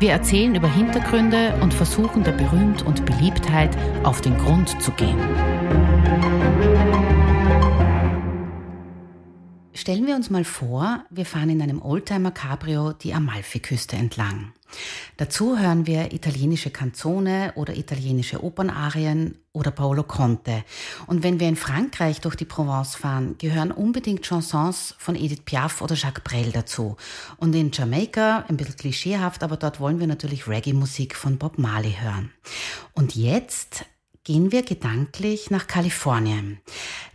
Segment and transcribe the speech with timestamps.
[0.00, 5.18] Wir erzählen über Hintergründe und versuchen der Berühmt und Beliebtheit auf den Grund zu gehen.
[9.78, 14.52] Stellen wir uns mal vor, wir fahren in einem Oldtimer Cabrio die Amalfiküste entlang.
[15.18, 20.64] Dazu hören wir italienische Canzone oder italienische Opernarien oder Paolo Conte.
[21.06, 25.80] Und wenn wir in Frankreich durch die Provence fahren, gehören unbedingt Chansons von Edith Piaf
[25.80, 26.96] oder Jacques Brel dazu.
[27.36, 31.94] Und in Jamaika, ein bisschen klischeehaft, aber dort wollen wir natürlich Reggae-Musik von Bob Marley
[32.00, 32.32] hören.
[32.94, 33.84] Und jetzt
[34.28, 36.58] gehen wir gedanklich nach Kalifornien.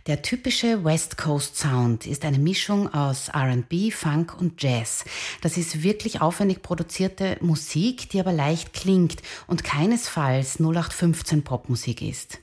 [0.08, 5.04] Der typische West Coast Sound ist eine Mischung aus RB, Funk und Jazz.
[5.40, 12.40] Das ist wirklich aufwendig produzierte Musik, die aber leicht klingt und keinesfalls 0815 Popmusik ist.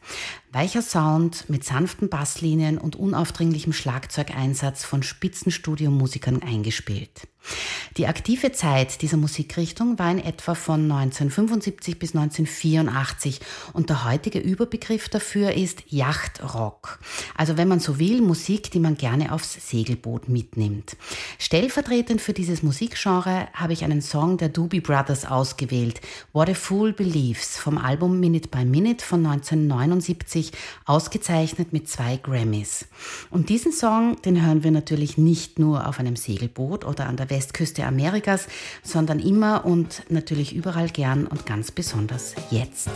[0.53, 7.27] Weicher Sound mit sanften Basslinien und unaufdringlichem Schlagzeugeinsatz von Spitzenstudiomusikern eingespielt.
[7.97, 13.41] Die aktive Zeit dieser Musikrichtung war in etwa von 1975 bis 1984
[13.73, 16.99] und der heutige Überbegriff dafür ist Yachtrock.
[17.35, 20.95] Also wenn man so will, Musik, die man gerne aufs Segelboot mitnimmt.
[21.37, 25.99] Stellvertretend für dieses Musikgenre habe ich einen Song der Doobie Brothers ausgewählt,
[26.31, 30.51] What a Fool Believes vom Album Minute by Minute von 1979,
[30.85, 32.85] ausgezeichnet mit zwei Grammys.
[33.31, 37.29] Und diesen Song, den hören wir natürlich nicht nur auf einem Segelboot oder an der
[37.31, 38.47] Westküste Amerikas,
[38.83, 42.89] sondern immer und natürlich überall gern und ganz besonders jetzt.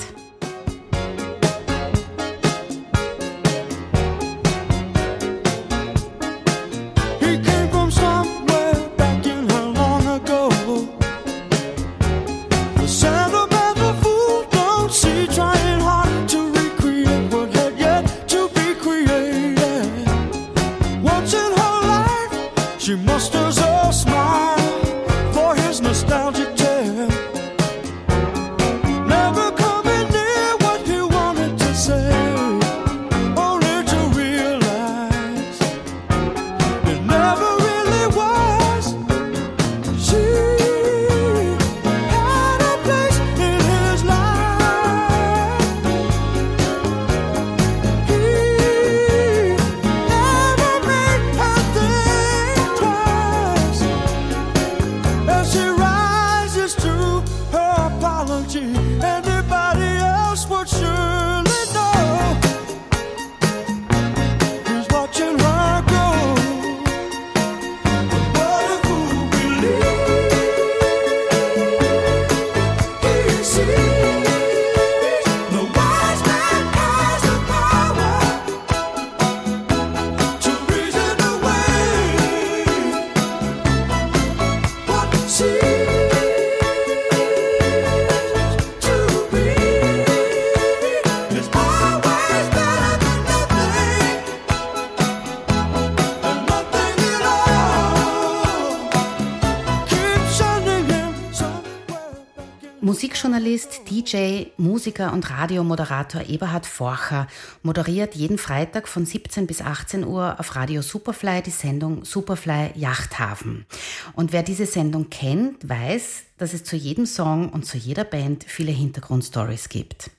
[103.55, 107.27] Musikjournalist, DJ, Musiker und Radiomoderator Eberhard Forcher
[107.63, 113.65] moderiert jeden Freitag von 17 bis 18 Uhr auf Radio Superfly die Sendung Superfly Yachthafen.
[114.13, 118.43] Und wer diese Sendung kennt, weiß, dass es zu jedem Song und zu jeder Band
[118.45, 120.11] viele Hintergrundstories gibt.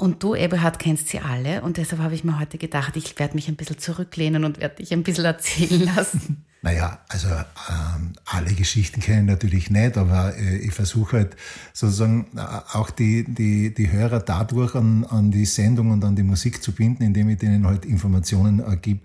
[0.00, 3.34] Und du, Eberhard, kennst sie alle und deshalb habe ich mir heute gedacht, ich werde
[3.34, 6.46] mich ein bisschen zurücklehnen und werde dich ein bisschen erzählen lassen.
[6.62, 11.36] Naja, also ähm, alle Geschichten kenne ich natürlich nicht, aber äh, ich versuche halt
[11.74, 12.40] sozusagen äh,
[12.72, 16.72] auch die, die, die Hörer dadurch an, an die Sendung und an die Musik zu
[16.72, 19.00] binden, indem ich denen halt Informationen äh, gebe,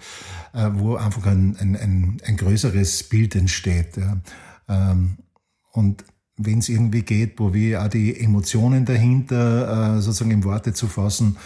[0.53, 3.97] äh, wo einfach ein, ein, ein, ein größeres Bild entsteht.
[3.97, 4.17] Ja.
[4.69, 5.17] Ähm,
[5.73, 6.05] und
[6.37, 10.87] wenn es irgendwie geht, wo wir auch die Emotionen dahinter äh, sozusagen in Worte zu
[10.87, 11.37] fassen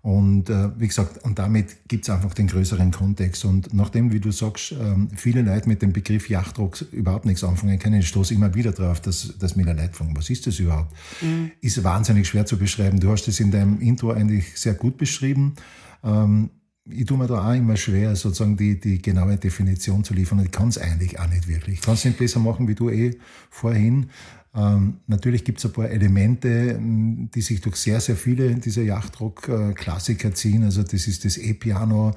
[0.00, 3.44] und äh, wie gesagt, und damit gibt's einfach den größeren Kontext.
[3.44, 7.78] Und nachdem, wie du sagst, ähm, viele Leute mit dem Begriff Yachtrock überhaupt nichts anfangen
[7.78, 10.94] können, ich stoße immer wieder drauf, dass, dass mir Leute fragen, was ist das überhaupt?
[11.20, 11.50] Mhm.
[11.60, 13.00] Ist wahnsinnig schwer zu beschreiben.
[13.00, 15.54] Du hast es in deinem Intro eigentlich sehr gut beschrieben.
[16.04, 16.50] Ähm,
[16.90, 20.40] ich tue mir da auch immer schwer, sozusagen die, die genaue Definition zu liefern.
[20.44, 21.76] Ich kann es eigentlich auch nicht wirklich.
[21.76, 23.18] Ich kann es nicht besser machen wie du eh
[23.50, 24.10] vorhin.
[24.54, 30.34] Ähm, natürlich gibt es ein paar Elemente, die sich durch sehr, sehr viele dieser Yachtrock-Klassiker
[30.34, 30.64] ziehen.
[30.64, 32.14] Also das ist das E-Piano,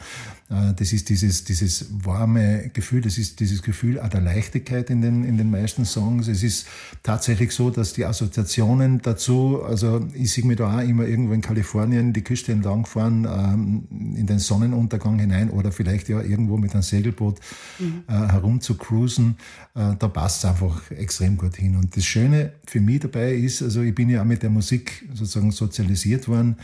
[0.50, 5.26] äh, das ist dieses, dieses warme Gefühl, das ist dieses Gefühl der Leichtigkeit in den,
[5.26, 6.30] in den meisten Songs.
[6.30, 6.68] Es ist
[7.04, 11.42] tatsächlich so, dass die Assoziationen dazu, also ich sehe mir da auch immer irgendwo in
[11.42, 16.74] Kalifornien die Küste entlang fahren, ähm, in den Sonnenuntergang hinein oder vielleicht ja irgendwo mit
[16.74, 17.40] einem Segelboot
[17.78, 18.04] mhm.
[18.08, 19.36] Äh, herum zu cruisen.
[19.76, 21.76] Äh, da passt es einfach extrem gut hin.
[21.76, 22.21] Und das Schöne
[22.66, 26.58] für mich dabei ist, also ich bin ja auch mit der Musik sozusagen sozialisiert worden,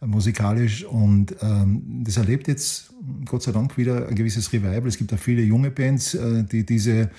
[0.00, 0.84] äh, musikalisch.
[0.84, 2.92] Und ähm, das erlebt jetzt
[3.24, 4.86] Gott sei Dank wieder ein gewisses Revival.
[4.86, 7.10] Es gibt auch viele junge Bands, äh, die diese,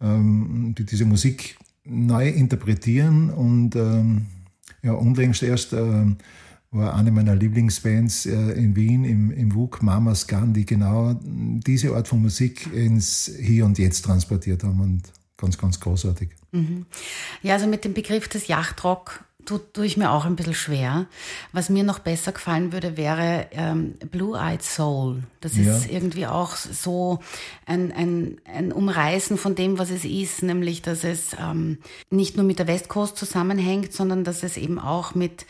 [0.00, 3.30] ähm, die diese Musik neu interpretieren.
[3.30, 4.26] Und ähm,
[4.82, 6.04] ja, unlängst erst äh,
[6.74, 11.94] war eine meiner Lieblingsbands äh, in Wien im, im WUK, Mamas Gun, die genau diese
[11.94, 14.80] Art von Musik ins Hier und Jetzt transportiert haben.
[14.80, 15.12] Und
[15.44, 16.30] ganz, ganz großartig.
[16.52, 16.86] Mhm.
[17.42, 21.06] Ja, also mit dem Begriff des Yachtrock tut, tue ich mir auch ein bisschen schwer.
[21.52, 25.24] Was mir noch besser gefallen würde, wäre ähm, Blue-Eyed Soul.
[25.40, 25.76] Das ja.
[25.76, 27.20] ist irgendwie auch so
[27.66, 31.78] ein, ein, ein Umreißen von dem, was es ist, nämlich dass es ähm,
[32.10, 35.46] nicht nur mit der West Coast zusammenhängt, sondern dass es eben auch mit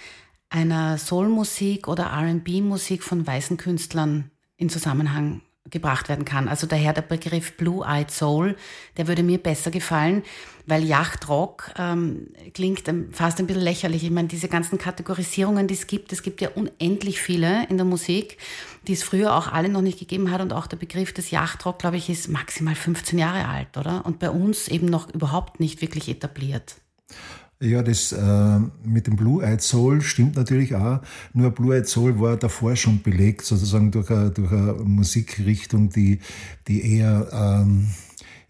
[0.50, 5.40] einer Soul-Musik oder RB-Musik von weißen Künstlern in Zusammenhang
[5.70, 6.48] gebracht werden kann.
[6.48, 8.56] Also daher der Begriff Blue-Eyed Soul,
[8.98, 10.22] der würde mir besser gefallen,
[10.66, 12.82] weil Yachtrock ähm, klingt
[13.12, 14.04] fast ein bisschen lächerlich.
[14.04, 17.86] Ich meine, diese ganzen Kategorisierungen, die es gibt, es gibt ja unendlich viele in der
[17.86, 18.36] Musik,
[18.86, 21.78] die es früher auch alle noch nicht gegeben hat und auch der Begriff des Yachtrock,
[21.78, 24.04] glaube ich, ist maximal 15 Jahre alt, oder?
[24.04, 26.76] Und bei uns eben noch überhaupt nicht wirklich etabliert.
[27.64, 31.00] Ja, das äh, mit dem Blue-Eyed Soul stimmt natürlich auch.
[31.32, 36.18] Nur Blue-Eyed Soul war davor schon belegt, sozusagen durch eine, durch eine Musikrichtung, die,
[36.68, 37.86] die eher, ähm,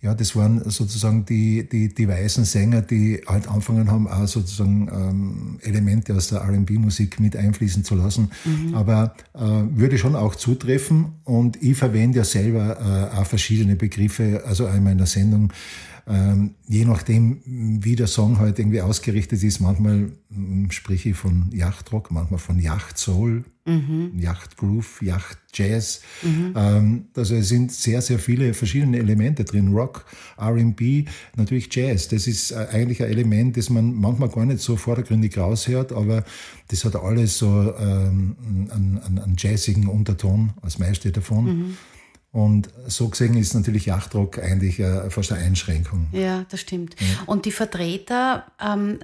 [0.00, 4.88] ja, das waren sozusagen die, die, die weißen Sänger, die halt angefangen haben, auch sozusagen
[4.92, 8.30] ähm, Elemente aus der R&B-Musik mit einfließen zu lassen.
[8.44, 8.74] Mhm.
[8.74, 11.12] Aber äh, würde schon auch zutreffen.
[11.22, 15.52] Und ich verwende ja selber äh, auch verschiedene Begriffe, also einmal in der Sendung
[16.06, 21.50] ähm, je nachdem, wie der Song halt irgendwie ausgerichtet ist, manchmal ähm, spreche ich von
[21.50, 24.12] Yachtrock, manchmal von Yacht Soul, mhm.
[24.18, 26.02] Yacht Groove, Yacht Jazz.
[26.22, 26.52] Mhm.
[26.56, 29.72] Ähm, also es sind sehr, sehr viele verschiedene Elemente drin.
[29.72, 30.04] Rock,
[30.36, 31.06] R&B,
[31.36, 32.08] natürlich Jazz.
[32.08, 36.22] Das ist äh, eigentlich ein Element, das man manchmal gar nicht so vordergründig raushört, aber
[36.68, 38.36] das hat alles so ähm,
[38.70, 41.44] einen, einen, einen jazzigen Unterton, als meiste davon.
[41.44, 41.76] Mhm.
[42.34, 46.08] Und so gesehen ist natürlich Yachtrock eigentlich äh, fast eine Einschränkung.
[46.10, 46.96] Ja, das stimmt.
[46.98, 47.06] Ja.
[47.26, 48.98] Und die Vertreter, ähm,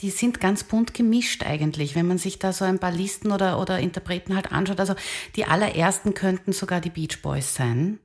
[0.00, 3.60] die sind ganz bunt gemischt eigentlich, wenn man sich da so ein paar Listen oder,
[3.60, 4.78] oder Interpreten halt anschaut.
[4.78, 4.94] Also
[5.34, 7.98] die allerersten könnten sogar die Beach Boys sein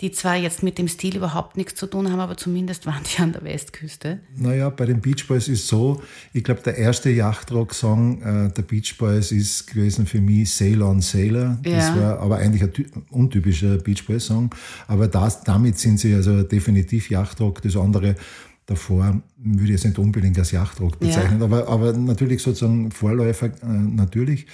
[0.00, 3.22] die zwar jetzt mit dem Stil überhaupt nichts zu tun haben, aber zumindest waren die
[3.22, 4.20] an der Westküste.
[4.36, 8.96] Naja, bei den Beach Boys ist so, ich glaube, der erste Yachtrock-Song äh, der Beach
[8.98, 11.58] Boys ist gewesen für mich Sail on Sailor.
[11.64, 11.76] Ja.
[11.76, 12.72] Das war aber eigentlich ein
[13.10, 14.54] untypischer Beach Boys-Song.
[14.88, 17.62] Aber das, damit sind sie also definitiv Yachtrock.
[17.62, 18.16] Das andere
[18.66, 21.46] davor würde ich jetzt nicht unbedingt als Yachtrock bezeichnen, ja.
[21.46, 24.46] aber, aber natürlich sozusagen Vorläufer, äh, natürlich.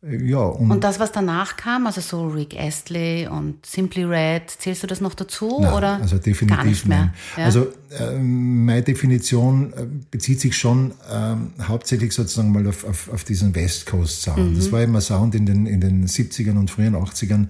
[0.00, 4.84] Ja, und, und, das, was danach kam, also so Rick Astley und Simply Red, zählst
[4.84, 5.58] du das noch dazu?
[5.60, 7.12] Nein, oder also definitiv gar nicht mehr.
[7.36, 7.44] Ja?
[7.44, 13.24] Also äh, meine Definition äh, bezieht sich schon äh, hauptsächlich sozusagen mal auf, auf, auf
[13.24, 14.52] diesen West Coast Sound.
[14.52, 14.54] Mhm.
[14.54, 17.48] Das war immer Sound in den, in den 70ern und frühen 80ern,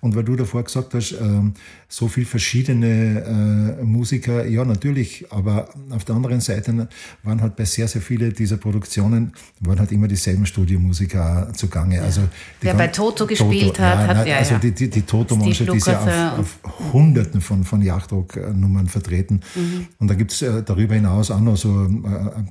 [0.00, 1.54] und weil du davor gesagt hast, ähm,
[1.88, 6.88] so viel verschiedene äh, Musiker, ja natürlich, aber auf der anderen Seite
[7.22, 11.77] waren halt bei sehr, sehr vielen dieser Produktionen, waren halt immer dieselben Studiomusiker zugange.
[11.86, 12.02] Ja.
[12.02, 12.22] Also
[12.60, 14.58] Wer bei Toto gespielt Toto, hat, ja, hat ja, also ja.
[14.60, 19.40] die, die, die Toto-Mannschaft ist ja auf, auf Hunderten von, von Yachtrock-Nummern vertreten.
[19.54, 19.86] Mhm.
[19.98, 21.88] Und da gibt's äh, darüber hinaus auch noch so äh,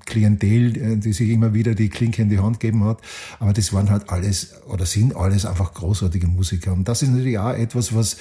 [0.06, 3.00] Klientel, äh, die sich immer wieder die Klinke in die Hand gegeben hat.
[3.40, 6.74] Aber das waren halt alles oder sind alles einfach großartige Musiker.
[6.74, 8.18] Und das ist natürlich auch etwas, was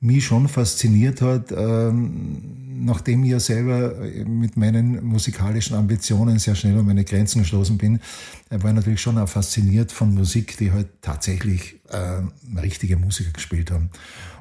[0.00, 6.78] mich schon fasziniert hat, ähm, nachdem ich ja selber mit meinen musikalischen Ambitionen sehr schnell
[6.78, 8.00] an meine Grenzen gestoßen bin,
[8.48, 12.22] war ich natürlich schon auch fasziniert von Musik, die halt tatsächlich äh,
[12.58, 13.90] richtige Musiker gespielt haben.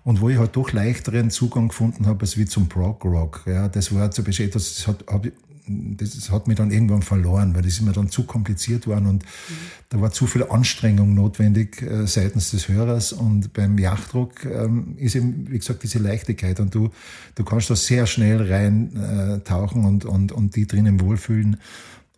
[0.09, 3.43] Und wo ich halt doch leichteren Zugang gefunden habe, als wie zum Prog Rock.
[3.45, 5.27] Ja, das war zum Beispiel etwas, das hat, hab,
[5.67, 9.23] das hat mich dann irgendwann verloren, weil das ist mir dann zu kompliziert worden und
[9.23, 9.55] mhm.
[9.89, 15.13] da war zu viel Anstrengung notwendig äh, seitens des Hörers und beim Yachtdruck ähm, ist
[15.13, 16.89] eben, wie gesagt, diese Leichtigkeit und du,
[17.35, 21.57] du kannst da sehr schnell rein äh, tauchen und, und, und die drinnen wohlfühlen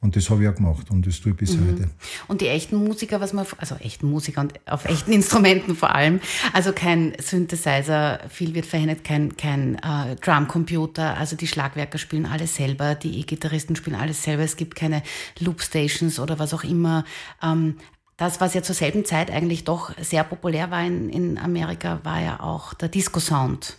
[0.02, 1.68] Und das habe ich auch gemacht und das tue ich bis mhm.
[1.68, 1.90] heute.
[2.28, 6.20] Und die echten Musiker, was man, also echten Musiker und auf echten Instrumenten vor allem,
[6.54, 12.56] also kein Synthesizer, viel wird verwendet, kein, kein äh, Drumcomputer, also die Schlagwerker spielen alles
[12.56, 15.04] selber, die E-Gitarristen spielen alles selber, es gibt keine
[15.38, 17.06] Loopstations oder was auch immer.
[17.44, 17.76] Ähm,
[18.18, 22.22] das, was ja zur selben Zeit eigentlich doch sehr populär war in, in Amerika, war
[22.22, 23.78] ja auch der Disco-Sound,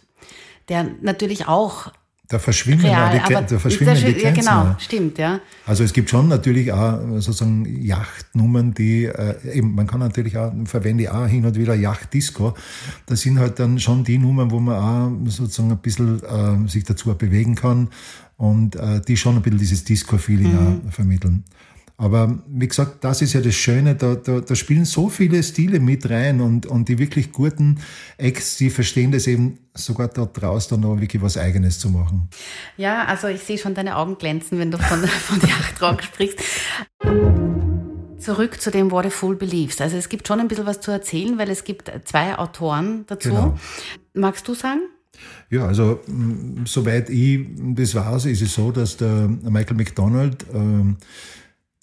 [0.69, 1.93] der natürlich auch
[2.29, 4.45] da verschwimmen, Real, die, da verschwimmen die Grenzen.
[4.45, 5.41] Ja, genau, stimmt, ja.
[5.67, 10.53] Also es gibt schon natürlich auch sozusagen Yachtnummern, die äh, eben, man kann natürlich auch,
[10.65, 12.55] verwende ich auch hin und wieder Yacht-Disco.
[13.07, 16.85] Das sind halt dann schon die Nummern, wo man auch sozusagen ein bisschen äh, sich
[16.85, 17.89] dazu bewegen kann
[18.37, 20.53] und äh, die schon ein bisschen dieses Disco-Feeling
[20.85, 20.91] mhm.
[20.91, 21.45] vermitteln.
[22.03, 25.79] Aber wie gesagt, das ist ja das Schöne, da, da, da spielen so viele Stile
[25.79, 27.79] mit rein und, und die wirklich guten
[28.19, 32.29] Acts, die verstehen das eben sogar dort draußen dann noch wirklich was Eigenes zu machen.
[32.77, 36.41] Ja, also ich sehe schon deine Augen glänzen, wenn du von, von Yachtrock sprichst.
[38.19, 39.81] Zurück zu dem What a Fool Believes.
[39.81, 43.29] Also es gibt schon ein bisschen was zu erzählen, weil es gibt zwei Autoren dazu.
[43.29, 43.59] Genau.
[44.13, 44.81] Magst du sagen?
[45.51, 46.01] Ja, also
[46.65, 50.97] soweit ich das weiß, ist es so, dass der Michael McDonald ähm,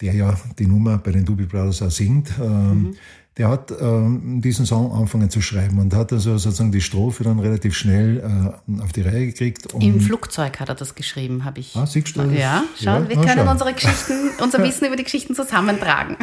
[0.01, 2.95] der ja die Nummer bei den Doobie Brothers auch singt, ähm, mhm.
[3.37, 7.39] Der hat ähm, diesen Song angefangen zu schreiben und hat also sozusagen die Strophe dann
[7.39, 9.67] relativ schnell äh, auf die Reihe gekriegt.
[9.79, 11.75] Im Flugzeug hat er das geschrieben, habe ich.
[11.75, 12.33] Ah, siehst du das?
[12.33, 13.51] Ja, schau, ja, wir können schau.
[13.51, 16.17] unsere Geschichten, unser Wissen über die Geschichten zusammentragen.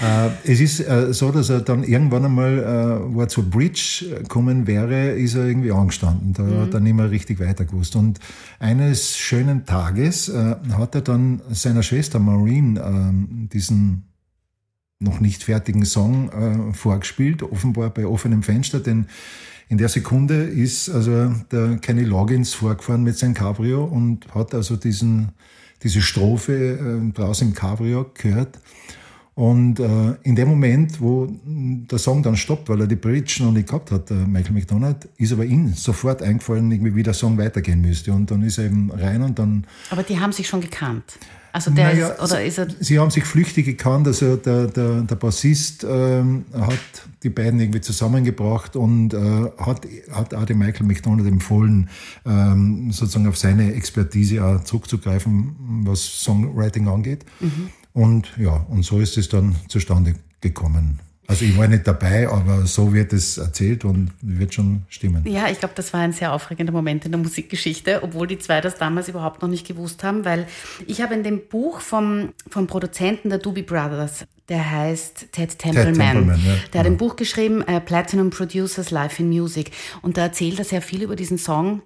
[0.00, 4.22] Äh, es ist äh, so, dass er dann irgendwann einmal, äh, wo er zur Bridge
[4.28, 6.32] kommen wäre, ist er irgendwie angestanden.
[6.32, 6.60] Da mhm.
[6.60, 7.96] hat er nicht mehr richtig weiter gewusst.
[7.96, 8.20] Und
[8.58, 14.04] eines schönen Tages äh, hat er dann seiner Schwester Maureen äh, diesen
[15.00, 19.06] noch nicht fertigen Song äh, vorgespielt, offenbar bei offenem Fenster, denn
[19.68, 24.76] in der Sekunde ist also der Kenny Loggins vorgefahren mit seinem Cabrio und hat also
[24.76, 25.28] diesen,
[25.82, 28.58] diese Strophe äh, draußen im Cabrio gehört.
[29.34, 33.52] Und äh, in dem Moment, wo der Song dann stoppt, weil er die Bridge noch
[33.52, 37.80] nicht gehabt hat, Michael McDonald, ist aber ihm sofort eingefallen, irgendwie, wie der Song weitergehen
[37.80, 38.12] müsste.
[38.12, 39.64] Und dann ist er eben rein und dann.
[39.90, 41.20] Aber die haben sich schon gekannt.
[41.52, 45.02] Also der naja, ist, oder ist er Sie haben sich flüchtig gekannt, also der, der,
[45.02, 46.78] der Bassist ähm, hat
[47.22, 51.88] die beiden irgendwie zusammengebracht und äh, hat, hat auch dem Michael McDonald empfohlen,
[52.26, 57.24] ähm, sozusagen auf seine Expertise auch zurückzugreifen, was Songwriting angeht.
[57.40, 57.70] Mhm.
[57.92, 61.00] Und ja, und so ist es dann zustande gekommen.
[61.28, 65.22] Also ich war nicht dabei, aber so wird es erzählt und wird schon stimmen.
[65.26, 68.62] Ja, ich glaube, das war ein sehr aufregender Moment in der Musikgeschichte, obwohl die zwei
[68.62, 70.46] das damals überhaupt noch nicht gewusst haben, weil
[70.86, 75.92] ich habe in dem Buch vom, vom Produzenten der Doobie Brothers, der heißt Ted Templeman,
[75.92, 76.54] Ted Templeman ja.
[76.72, 80.64] der hat ein Buch geschrieben, äh, Platinum Producers Life in Music und da erzählt er
[80.64, 81.82] sehr viel über diesen Song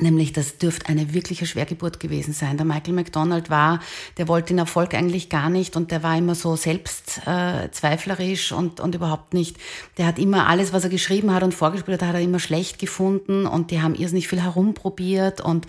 [0.00, 2.56] Nämlich, das dürfte eine wirkliche Schwergeburt gewesen sein.
[2.56, 3.80] Der Michael McDonald war,
[4.16, 8.78] der wollte den Erfolg eigentlich gar nicht und der war immer so selbstzweiflerisch äh, und,
[8.80, 9.56] und überhaupt nicht.
[9.96, 12.78] Der hat immer alles, was er geschrieben hat und vorgespielt hat, hat er immer schlecht
[12.78, 15.66] gefunden und die haben irrsinnig viel herumprobiert und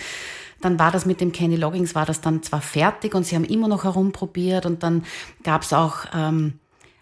[0.62, 3.45] dann war das mit dem Kenny Loggins, war das dann zwar fertig und sie haben
[3.45, 5.05] immer noch herumprobiert und dann
[5.43, 6.05] gab es auch...
[6.13, 6.58] Ähm,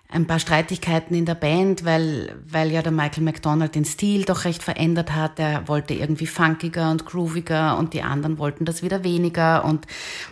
[0.10, 4.46] ein paar Streitigkeiten in der Band, weil, weil ja der Michael McDonald den Stil doch
[4.46, 5.38] recht verändert hat.
[5.38, 9.66] Er wollte irgendwie funkiger und grooviger und die anderen wollten das wieder weniger.
[9.66, 9.86] Und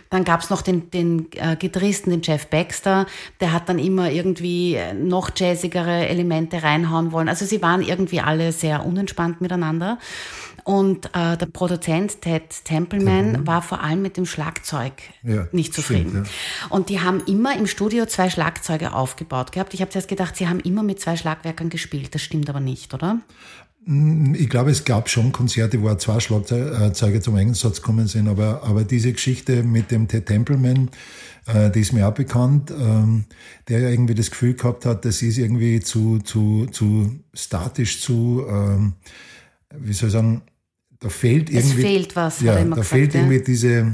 [0.08, 3.04] dann gab's noch den, den äh, Gitarristen, den Jeff Baxter,
[3.40, 7.28] der hat dann immer irgendwie noch jazzigere Elemente reinhauen wollen.
[7.28, 9.98] Also sie waren irgendwie alle sehr unentspannt miteinander.
[10.66, 13.46] Und äh, der Produzent Ted Templeman mhm.
[13.46, 16.10] war vor allem mit dem Schlagzeug ja, nicht zufrieden.
[16.10, 16.66] Stimmt, ja.
[16.70, 19.74] Und die haben immer im Studio zwei Schlagzeuge aufgebaut gehabt.
[19.74, 22.16] Ich habe zuerst gedacht, sie haben immer mit zwei Schlagwerkern gespielt.
[22.16, 23.20] Das stimmt aber nicht, oder?
[23.84, 28.64] Mm, ich glaube, es gab schon Konzerte, wo zwei Schlagzeuge zum Einsatz gekommen sind, aber,
[28.64, 30.90] aber diese Geschichte mit dem Ted Templeman,
[31.46, 33.26] äh, die ist mir auch bekannt, ähm,
[33.68, 38.44] der ja irgendwie das Gefühl gehabt hat, das ist irgendwie zu, zu, zu statisch, zu,
[38.50, 38.94] ähm,
[39.70, 40.42] wie soll ich sagen,
[41.00, 41.82] da fehlt irgendwie.
[41.82, 43.20] Es fehlt was, ja, da gesagt, fehlt ja.
[43.20, 43.92] irgendwie diese,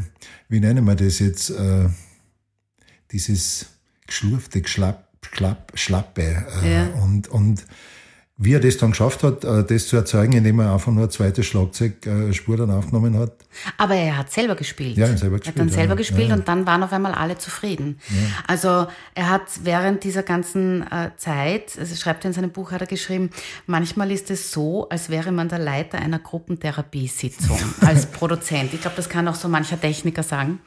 [0.48, 1.88] wie nennen wir das jetzt, äh,
[3.10, 3.66] dieses
[4.06, 6.44] geschlurfte, geschlapp, schlapp, schlappe.
[6.62, 6.86] Äh, ja.
[7.02, 7.64] und, und
[8.44, 11.10] wie er das dann geschafft hat, äh, das zu erzeugen, indem er einfach nur eine
[11.10, 13.32] zweite Schlagzeugspur dann aufgenommen hat.
[13.78, 14.96] Aber er hat selber gespielt.
[14.96, 15.56] Ja, er hat selber gespielt.
[15.56, 16.34] Er hat dann selber ja, gespielt ja.
[16.34, 18.00] und dann waren auf einmal alle zufrieden.
[18.08, 18.16] Ja.
[18.48, 22.80] Also er hat während dieser ganzen äh, Zeit, also schreibt er in seinem Buch, hat
[22.80, 23.30] er geschrieben,
[23.66, 28.74] manchmal ist es so, als wäre man der Leiter einer Gruppentherapiesitzung als Produzent.
[28.74, 30.58] Ich glaube, das kann auch so mancher Techniker sagen.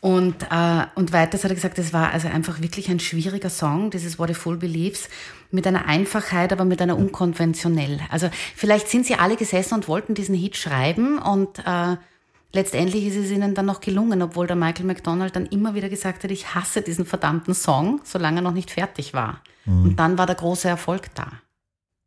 [0.00, 3.90] Und, äh, und weiters hat er gesagt, es war also einfach wirklich ein schwieriger Song,
[3.90, 5.08] dieses What a Fool Believes,
[5.50, 8.00] mit einer Einfachheit, aber mit einer unkonventionell.
[8.10, 11.96] Also vielleicht sind sie alle gesessen und wollten diesen Hit schreiben und äh,
[12.52, 16.24] letztendlich ist es ihnen dann noch gelungen, obwohl der Michael McDonald dann immer wieder gesagt
[16.24, 19.40] hat, ich hasse diesen verdammten Song, solange er noch nicht fertig war.
[19.64, 19.82] Mhm.
[19.82, 21.28] Und dann war der große Erfolg da.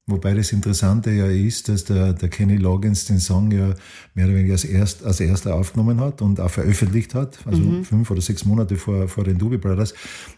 [0.10, 3.74] Wobei das Interessante ja ist, dass der, der Kenny Loggins den Song ja
[4.16, 7.84] mehr oder weniger als, erst, als erster aufgenommen hat und auch veröffentlicht hat, also mhm.
[7.84, 9.94] fünf oder sechs Monate vor, vor den Doobie Brothers.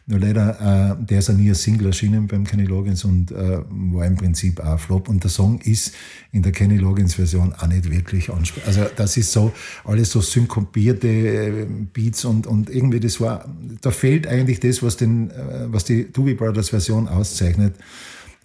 [0.08, 3.60] Nur leider, äh, der ist ja nie als Single erschienen beim Kenny Loggins und äh,
[3.70, 5.08] war im Prinzip auch Flop.
[5.08, 5.94] Und der Song ist
[6.32, 8.68] in der Kenny Loggins Version auch nicht wirklich ansprechend.
[8.68, 9.54] Also das ist so,
[9.86, 13.46] alles so synkopierte äh, Beats und, und irgendwie das war,
[13.82, 17.76] da fehlt eigentlich das, was den, äh, was die Doobie Brothers Version auszeichnet.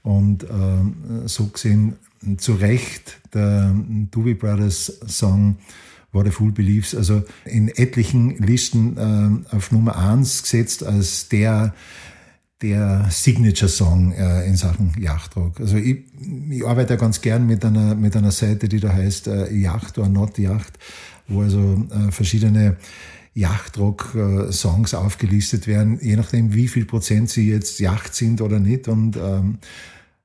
[0.06, 1.96] Und äh, so gesehen,
[2.36, 3.74] zu Recht, der
[4.12, 5.56] Doobie Brothers Song
[6.12, 8.96] war der Full Beliefs, also in etlichen Listen
[9.50, 11.74] äh, auf Nummer eins gesetzt als der,
[12.62, 15.58] der Signature-Song äh, in Sachen Yachtrock.
[15.58, 16.04] Also ich,
[16.50, 20.08] ich arbeite ganz gern mit einer, mit einer Seite, die da heißt äh, Yacht or
[20.08, 20.78] Not Yacht,
[21.26, 22.76] wo also äh, verschiedene
[23.34, 28.86] Yachtrock-Songs aufgelistet werden, je nachdem, wie viel Prozent sie jetzt Yacht sind oder nicht.
[28.86, 29.58] Und ähm,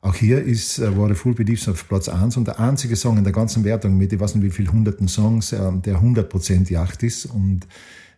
[0.01, 3.17] auch hier ist, äh, war der Full Beliefs auf Platz 1 und der einzige Song
[3.17, 6.71] in der ganzen Wertung mit, ich weiß nicht wie viel hunderten Songs, äh, der 100%
[6.71, 7.27] Yacht ist.
[7.27, 7.67] Und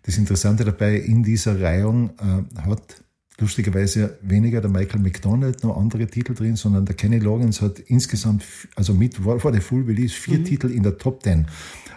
[0.03, 3.03] das Interessante dabei, in dieser Reihung äh, hat
[3.37, 8.45] lustigerweise weniger der Michael McDonald noch andere Titel drin, sondern der Kenny Loggins hat insgesamt,
[8.75, 10.45] also mit vor der Full Beliefs, vier mhm.
[10.45, 11.47] Titel in der Top 10.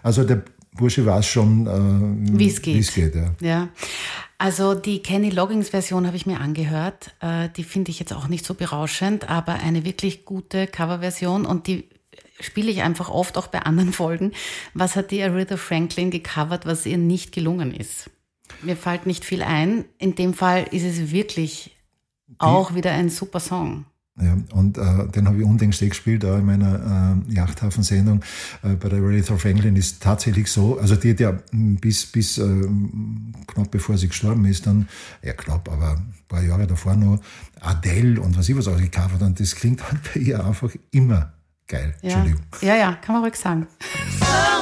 [0.02, 2.92] Also der Bursche weiß schon, äh, wie es geht.
[2.94, 3.34] geht ja.
[3.40, 3.68] ja.
[4.38, 7.12] Also die Kenny Loggins Version habe ich mir angehört.
[7.20, 11.66] Äh, die finde ich jetzt auch nicht so berauschend, aber eine wirklich gute Coverversion und
[11.66, 11.88] die
[12.40, 14.32] spiele ich einfach oft auch bei anderen Folgen.
[14.74, 18.10] Was hat die Aretha Franklin gecovert, was ihr nicht gelungen ist?
[18.62, 19.84] Mir fällt nicht viel ein.
[19.98, 21.76] In dem Fall ist es wirklich
[22.26, 23.86] die, auch wieder ein super Song.
[24.18, 28.22] Ja, und äh, den habe ich unlängst gespielt, auch in meiner äh, Yachthafen-Sendung.
[28.62, 32.38] Äh, bei der Rally of England ist tatsächlich so, also die hat ja bis, bis
[32.38, 32.66] äh,
[33.46, 34.88] knapp bevor sie gestorben ist, dann,
[35.22, 37.20] ja knapp, aber ein paar Jahre davor noch
[37.60, 41.34] Adele und was ich was auch gecovert und das klingt halt bei ihr einfach immer
[41.68, 41.94] geil.
[42.00, 42.12] Ja.
[42.12, 42.42] Entschuldigung.
[42.62, 43.66] Ja, ja, kann man ruhig sagen.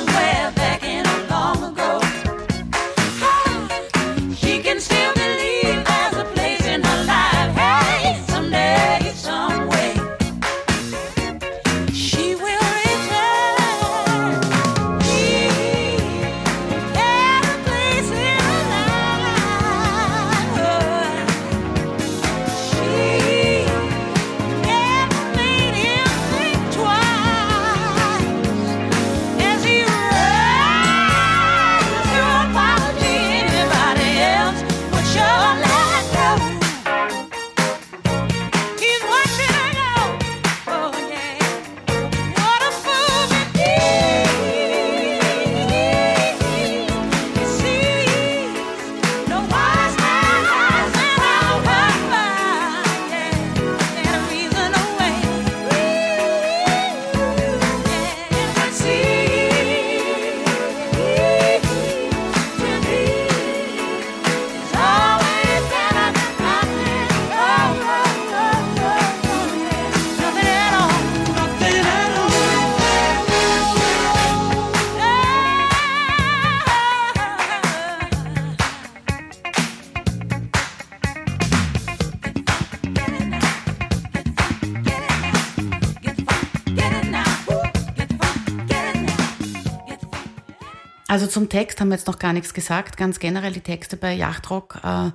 [91.34, 92.96] zum Text haben wir jetzt noch gar nichts gesagt.
[92.96, 94.78] Ganz generell die Texte bei Yachtrock.
[94.84, 95.10] Äh,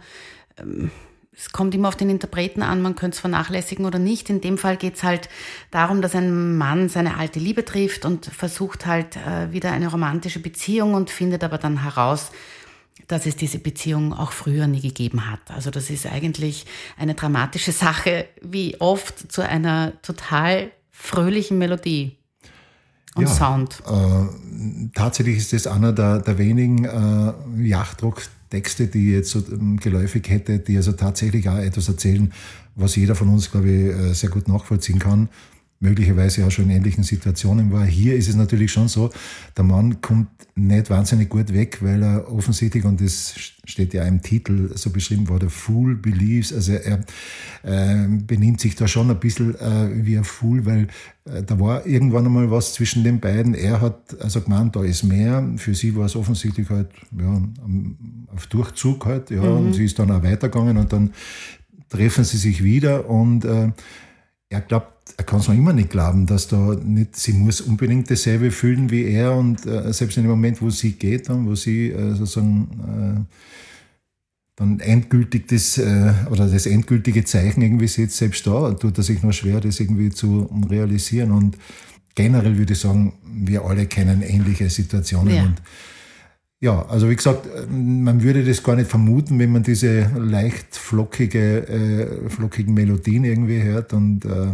[0.62, 0.92] ähm,
[1.34, 4.30] es kommt immer auf den Interpreten an, man könnte es vernachlässigen oder nicht.
[4.30, 5.30] In dem Fall geht es halt
[5.72, 10.42] darum, dass ein Mann seine alte Liebe trifft und versucht halt äh, wieder eine romantische
[10.42, 12.32] Beziehung und findet aber dann heraus,
[13.08, 15.40] dass es diese Beziehung auch früher nie gegeben hat.
[15.48, 16.66] Also das ist eigentlich
[16.98, 22.19] eine dramatische Sache, wie oft zu einer total fröhlichen Melodie
[23.20, 23.82] und ja, Sound.
[23.88, 29.78] Äh, tatsächlich ist das einer der, der wenigen äh, Yachtrock-Texte, die ich jetzt so ähm,
[29.78, 32.32] geläufig hätte, die also tatsächlich auch etwas erzählen,
[32.76, 35.30] was jeder von uns, glaube ich, äh, sehr gut nachvollziehen kann
[35.82, 37.86] möglicherweise auch schon in ähnlichen Situationen war.
[37.86, 39.12] Hier ist es natürlich schon so,
[39.56, 44.22] der Mann kommt nicht wahnsinnig gut weg, weil er offensichtlich, und das steht ja im
[44.22, 47.00] Titel so beschrieben, war der Fool believes, also er
[47.64, 50.88] äh, benimmt sich da schon ein bisschen äh, wie ein Fool, weil
[51.24, 53.54] äh, da war irgendwann einmal was zwischen den beiden.
[53.54, 55.48] Er hat also gemeint, da ist mehr.
[55.56, 57.42] Für sie war es offensichtlich halt ja,
[58.36, 59.68] auf Durchzug halt, ja, mhm.
[59.68, 61.14] und sie ist dann auch weitergegangen und dann
[61.88, 63.72] treffen sie sich wieder und äh,
[64.50, 68.10] er glaubt, er kann es noch immer nicht glauben, dass da nicht, sie muss unbedingt
[68.10, 71.56] dasselbe fühlen wie er und äh, selbst in dem Moment, wo sie geht, dann, wo
[71.56, 73.36] sie äh, sozusagen äh,
[74.60, 79.24] dann endgültig das äh, oder das endgültige Zeichen irgendwie sieht, selbst da tut er sich
[79.24, 81.32] noch schwer, das irgendwie zu realisieren.
[81.32, 81.58] Und
[82.14, 85.34] generell würde ich sagen, wir alle kennen ähnliche Situationen.
[85.34, 85.44] Ja.
[85.44, 85.62] Und
[86.62, 91.68] ja, also wie gesagt, man würde das gar nicht vermuten, wenn man diese leicht flockige,
[91.70, 93.94] äh, flockigen Melodien irgendwie hört.
[93.94, 94.52] Und äh,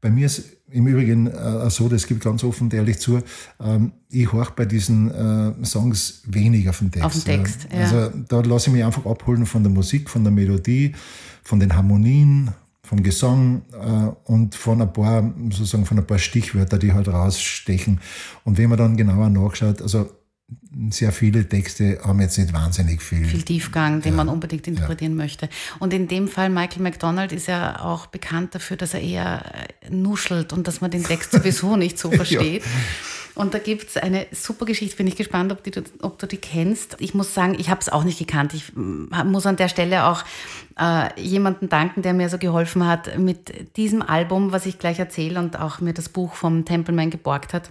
[0.00, 3.20] bei mir ist im Übrigen äh, so, das gibt ganz offen und ehrlich zu,
[3.60, 7.06] ähm, ich horche bei diesen äh, Songs wenig auf den Text.
[7.06, 7.80] Auf den Text, ja.
[7.80, 10.94] Also da lasse ich mich einfach abholen von der Musik, von der Melodie,
[11.42, 12.50] von den Harmonien,
[12.82, 18.00] vom Gesang äh, und von ein paar, sozusagen von ein paar Stichwörter, die halt rausstechen.
[18.44, 20.08] Und wenn man dann genauer nachschaut, also
[20.90, 23.24] sehr viele Texte haben jetzt nicht wahnsinnig viel.
[23.24, 24.16] Viel Tiefgang, den ja.
[24.16, 25.24] man unbedingt interpretieren ja.
[25.24, 25.48] möchte.
[25.80, 29.42] Und in dem Fall, Michael McDonald ist ja auch bekannt dafür, dass er eher
[29.80, 32.62] äh, nuschelt und dass man den Text sowieso nicht so versteht.
[32.62, 32.70] ja.
[33.34, 36.38] Und da gibt es eine super Geschichte, bin ich gespannt, ob, die, ob du die
[36.38, 36.96] kennst.
[37.00, 38.54] Ich muss sagen, ich habe es auch nicht gekannt.
[38.54, 40.24] Ich muss an der Stelle auch
[40.80, 45.38] äh, jemanden danken, der mir so geholfen hat mit diesem Album, was ich gleich erzähle
[45.38, 47.70] und auch mir das Buch vom Templeman geborgt hat.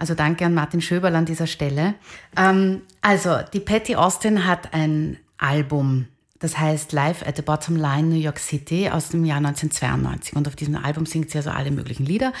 [0.00, 1.94] Also danke an Martin Schöberl an dieser Stelle.
[2.34, 6.06] Ähm, also, die Patty Austin hat ein Album,
[6.38, 10.36] das heißt Live at the Bottom Line New York City aus dem Jahr 1992.
[10.36, 12.32] Und auf diesem Album singt sie also alle möglichen Lieder.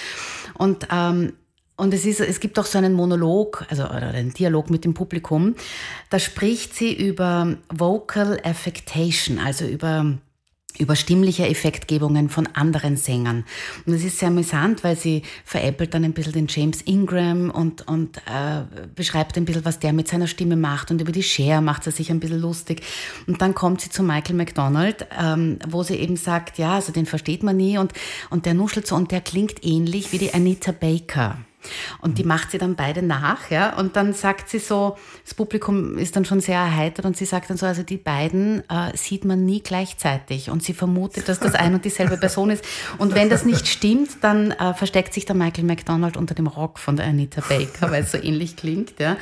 [0.54, 1.34] Und ähm,
[1.76, 4.92] und es, ist, es gibt auch so einen Monolog, also oder einen Dialog mit dem
[4.92, 5.54] Publikum.
[6.10, 10.18] Da spricht sie über Vocal Affectation, also über
[10.78, 13.44] über stimmliche Effektgebungen von anderen Sängern.
[13.86, 17.86] Und es ist sehr amüsant, weil sie veräppelt dann ein bisschen den James Ingram und,
[17.88, 18.62] und äh,
[18.94, 20.90] beschreibt ein bisschen, was der mit seiner Stimme macht.
[20.90, 22.82] Und über die Cher macht sie sich ein bisschen lustig.
[23.26, 27.06] Und dann kommt sie zu Michael McDonald, ähm, wo sie eben sagt, ja, also den
[27.06, 27.92] versteht man nie und,
[28.30, 31.38] und der nuschelt so und der klingt ähnlich wie die Anita Baker.
[32.00, 33.76] Und die macht sie dann beide nach, ja.
[33.76, 37.50] Und dann sagt sie so, das Publikum ist dann schon sehr erheitert und sie sagt
[37.50, 40.50] dann so, also die beiden äh, sieht man nie gleichzeitig.
[40.50, 42.64] Und sie vermutet, dass das ein und dieselbe Person ist.
[42.98, 46.78] Und wenn das nicht stimmt, dann äh, versteckt sich der Michael McDonald unter dem Rock
[46.78, 49.16] von der Anita Baker, weil es so ähnlich klingt, ja.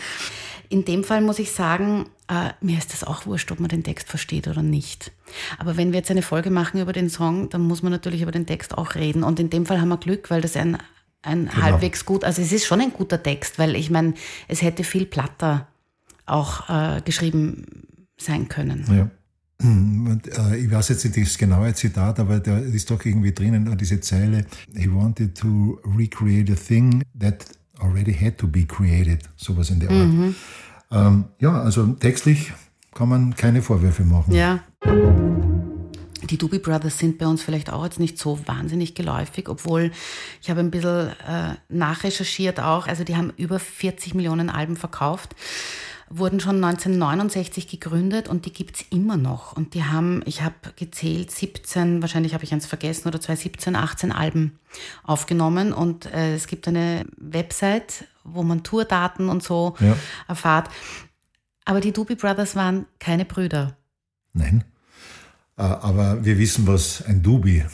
[0.70, 3.84] In dem Fall muss ich sagen, äh, mir ist das auch wurscht, ob man den
[3.84, 5.12] Text versteht oder nicht.
[5.58, 8.32] Aber wenn wir jetzt eine Folge machen über den Song, dann muss man natürlich über
[8.32, 9.24] den Text auch reden.
[9.24, 10.76] Und in dem Fall haben wir Glück, weil das ein
[11.22, 11.62] ein genau.
[11.62, 14.14] halbwegs gut, also es ist schon ein guter Text, weil ich meine,
[14.46, 15.66] es hätte viel platter
[16.26, 17.64] auch äh, geschrieben
[18.18, 18.84] sein können.
[18.90, 19.10] Ja.
[19.60, 23.76] Und, äh, ich weiß jetzt nicht das genaue Zitat, aber da ist doch irgendwie drinnen
[23.76, 27.44] diese Zeile, he wanted to recreate a thing that
[27.80, 30.08] already had to be created, sowas in der Art.
[30.08, 30.34] Mhm.
[30.90, 32.52] Ähm, ja, also textlich
[32.94, 34.32] kann man keine Vorwürfe machen.
[34.32, 34.60] Ja.
[36.30, 39.90] Die Doobie Brothers sind bei uns vielleicht auch jetzt nicht so wahnsinnig geläufig, obwohl
[40.42, 42.86] ich habe ein bisschen äh, nachrecherchiert auch.
[42.86, 45.34] Also die haben über 40 Millionen Alben verkauft,
[46.10, 49.56] wurden schon 1969 gegründet und die gibt's immer noch.
[49.56, 53.76] Und die haben, ich habe gezählt, 17, wahrscheinlich habe ich eins vergessen oder zwei, 17,
[53.76, 54.58] 18 Alben
[55.04, 55.72] aufgenommen.
[55.72, 59.96] Und äh, es gibt eine Website, wo man Tourdaten und so ja.
[60.26, 60.70] erfahrt.
[61.64, 63.76] Aber die Doobie Brothers waren keine Brüder.
[64.32, 64.64] Nein.
[65.58, 67.64] Äh, aber wir wissen, was ein Dubi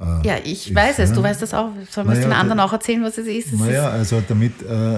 [0.00, 1.72] äh, ja, ich ist, weiß es, du weißt das auch.
[1.90, 3.52] Sollen wir es den anderen auch erzählen, was es ist?
[3.52, 4.96] naja, also damit äh,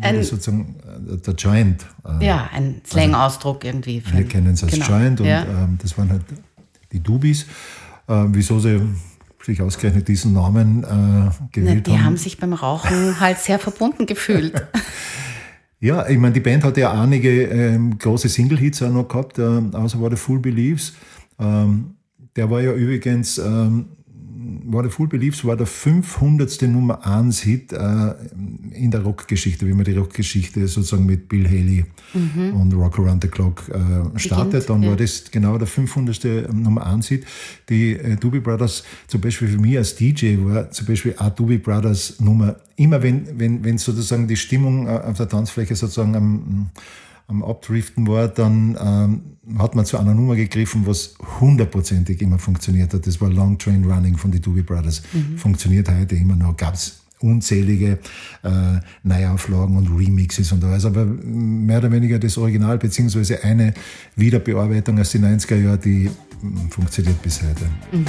[0.00, 0.76] ein, sozusagen
[1.10, 1.84] äh, der Joint.
[2.20, 4.02] Äh, ja, ein Slang-Ausdruck also, irgendwie.
[4.10, 4.86] wir kennen es als genau.
[4.86, 5.42] Joint und ja.
[5.42, 6.22] ähm, das waren halt
[6.90, 7.42] die Dubis.
[8.08, 8.80] Äh, wieso sie
[9.42, 11.98] sich ausgerechnet diesen Namen äh, gewählt die haben.
[11.98, 14.54] Die haben sich beim Rauchen halt sehr verbunden gefühlt.
[15.80, 20.00] ja, ich meine, die Band hat ja einige ähm, große Single-Hits auch noch gehabt, außer
[20.00, 20.94] war der Full Beliefs.
[21.38, 21.94] Ähm,
[22.36, 23.86] der war ja übrigens, ähm,
[24.64, 26.62] war der Full Beliefs, war der 500.
[26.62, 28.14] Nummer 1 Hit äh,
[28.72, 32.54] in der Rockgeschichte, wie man die Rockgeschichte sozusagen mit Bill Haley mhm.
[32.60, 34.68] und Rock Around the Clock äh, startet.
[34.68, 34.90] Dann ja.
[34.90, 36.52] war das genau der 500.
[36.52, 37.26] Nummer 1 Hit.
[37.68, 41.58] Die äh, Doobie Brothers, zum Beispiel für mich als DJ, war zum Beispiel auch Doobie
[41.58, 46.70] Brothers Nummer, immer wenn, wenn, wenn sozusagen die Stimmung äh, auf der Tanzfläche sozusagen am
[47.26, 52.92] am Abdriften war, dann ähm, hat man zu einer Nummer gegriffen, was hundertprozentig immer funktioniert
[52.94, 53.06] hat.
[53.06, 55.02] Das war Long Train Running von den Doobie Brothers.
[55.12, 55.38] Mhm.
[55.38, 56.56] Funktioniert heute immer noch.
[56.56, 57.98] Gab es unzählige
[58.42, 63.72] äh, Neuauflagen und Remixes und alles, aber mehr oder weniger das Original, beziehungsweise eine
[64.16, 66.10] Wiederbearbeitung aus den 90er Jahren, die
[66.42, 67.64] mm, funktioniert bis heute.
[67.92, 68.04] Mhm.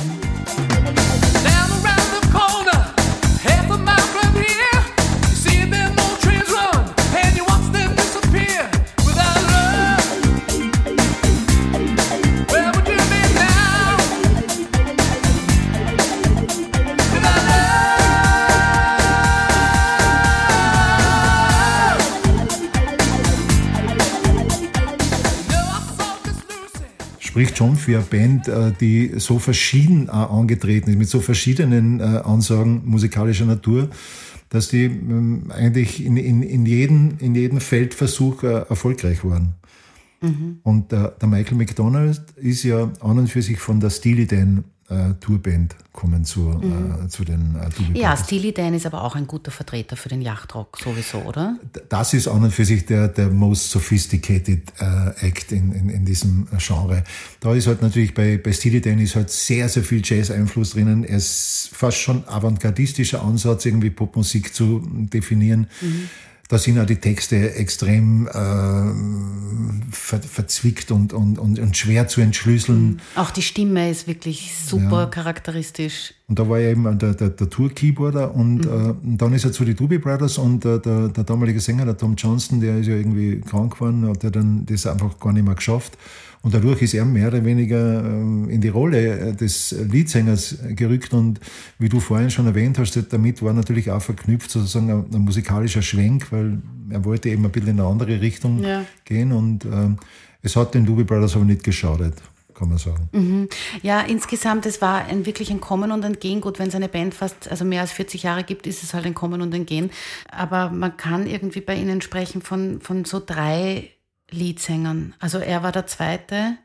[27.36, 32.84] Spricht schon für eine Band, äh, die so verschieden angetreten ist, mit so verschiedenen Ansagen
[32.86, 33.90] musikalischer Natur,
[34.48, 39.56] dass die ähm, eigentlich in, in, in, jedem, in jedem Feldversuch erfolgreich waren.
[40.22, 40.60] Mhm.
[40.64, 44.64] Und der, der, Michael McDonald ist ja an und für sich von der Steely Dan
[44.90, 47.06] äh, Tourband kommen zu, mhm.
[47.06, 50.10] äh, zu den äh, Doobie Ja, Steely Dan ist aber auch ein guter Vertreter für
[50.10, 51.58] den Yachtrock sowieso, oder?
[51.90, 56.06] Das ist an und für sich der, der most sophisticated äh, Act in, in, in
[56.06, 57.04] diesem Genre.
[57.40, 61.04] Da ist halt natürlich bei, bei Steely Dan ist halt sehr, sehr viel Jazz-Einfluss drinnen.
[61.04, 65.68] Er ist fast schon avantgardistischer Ansatz, irgendwie Popmusik zu definieren.
[65.82, 66.10] Mhm
[66.48, 68.32] da sind auch die Texte extrem äh,
[69.92, 72.86] ver verzwickt und, und, und, und, schwer zu entschlüsseln.
[72.86, 73.00] Mhm.
[73.16, 75.06] Auch die Stimme ist wirklich super ja.
[75.08, 76.14] charakteristisch.
[76.28, 78.64] Und da war er eben der, der, der Tour-Keyboarder und, mhm.
[78.64, 81.86] äh, und dann ist er zu den Doobie Brothers und äh, der, der damalige Sänger,
[81.86, 85.34] der Tom Johnston, der ist ja irgendwie krank geworden, hat er dann das einfach gar
[85.34, 85.98] nicht mehr geschafft.
[86.46, 91.12] Und dadurch ist er mehr oder weniger ähm, in die Rolle äh, des Leadsängers gerückt.
[91.12, 91.40] Und
[91.80, 95.82] wie du vorhin schon erwähnt hast, damit war natürlich auch verknüpft sozusagen ein, ein musikalischer
[95.82, 98.86] Schwenk, weil er wollte eben ein bisschen in eine andere Richtung ja.
[99.06, 99.32] gehen.
[99.32, 99.90] Und äh,
[100.44, 102.14] es hat den Doobie Brothers aber nicht geschadet
[102.54, 103.10] kann man sagen.
[103.12, 103.50] Mhm.
[103.82, 106.40] Ja, insgesamt, es war ein, wirklich ein Kommen und ein Gehen.
[106.40, 109.06] Gut, wenn es eine Band fast, also mehr als 40 Jahre gibt, ist es halt
[109.06, 109.92] ein Kommen und ein Gehen.
[110.32, 113.90] Aber man kann irgendwie bei ihnen sprechen von, von so drei
[114.36, 115.14] Leadsängern.
[115.20, 116.58] Also er war der zweite.